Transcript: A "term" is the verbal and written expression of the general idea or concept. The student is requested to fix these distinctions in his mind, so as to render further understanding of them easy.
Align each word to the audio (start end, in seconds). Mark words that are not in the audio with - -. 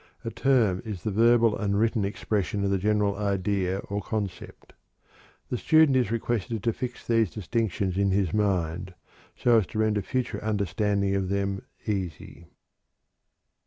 A 0.25 0.31
"term" 0.31 0.81
is 0.83 1.03
the 1.03 1.11
verbal 1.11 1.55
and 1.55 1.79
written 1.79 2.03
expression 2.03 2.63
of 2.63 2.71
the 2.71 2.79
general 2.79 3.15
idea 3.17 3.77
or 3.81 4.01
concept. 4.01 4.73
The 5.51 5.59
student 5.59 5.95
is 5.95 6.09
requested 6.09 6.63
to 6.63 6.73
fix 6.73 7.05
these 7.05 7.29
distinctions 7.29 7.99
in 7.99 8.09
his 8.09 8.33
mind, 8.33 8.95
so 9.35 9.59
as 9.59 9.67
to 9.67 9.77
render 9.77 10.01
further 10.01 10.43
understanding 10.43 11.13
of 11.13 11.29
them 11.29 11.61
easy. 11.85 12.47